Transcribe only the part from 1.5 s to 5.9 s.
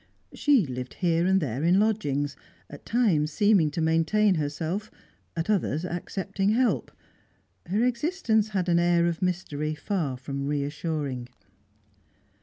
in lodgings, at times seeming to maintain herself, at others